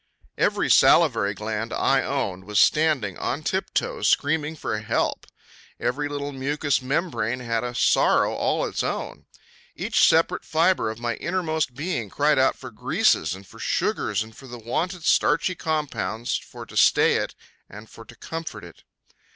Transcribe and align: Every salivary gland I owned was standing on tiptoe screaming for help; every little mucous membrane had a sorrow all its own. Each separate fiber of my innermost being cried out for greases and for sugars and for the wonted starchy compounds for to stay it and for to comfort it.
Every 0.35 0.67
salivary 0.67 1.35
gland 1.35 1.71
I 1.71 2.01
owned 2.01 2.45
was 2.45 2.59
standing 2.59 3.19
on 3.19 3.43
tiptoe 3.43 4.01
screaming 4.01 4.55
for 4.55 4.79
help; 4.79 5.27
every 5.79 6.09
little 6.09 6.31
mucous 6.31 6.81
membrane 6.81 7.39
had 7.39 7.63
a 7.63 7.75
sorrow 7.75 8.33
all 8.33 8.65
its 8.65 8.81
own. 8.81 9.27
Each 9.75 10.03
separate 10.07 10.43
fiber 10.43 10.89
of 10.89 10.97
my 10.97 11.17
innermost 11.17 11.75
being 11.75 12.09
cried 12.09 12.39
out 12.39 12.55
for 12.57 12.71
greases 12.71 13.35
and 13.35 13.45
for 13.45 13.59
sugars 13.59 14.23
and 14.23 14.35
for 14.35 14.47
the 14.47 14.57
wonted 14.57 15.03
starchy 15.03 15.53
compounds 15.53 16.35
for 16.35 16.65
to 16.65 16.75
stay 16.75 17.17
it 17.17 17.35
and 17.69 17.87
for 17.87 18.03
to 18.03 18.15
comfort 18.15 18.63
it. 18.63 18.81